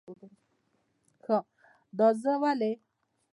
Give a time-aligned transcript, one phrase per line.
[1.97, 2.73] دا زه ولی؟